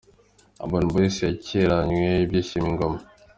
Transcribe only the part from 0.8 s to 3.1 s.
Boyz yakiranywe ibyishimo i Ngoma.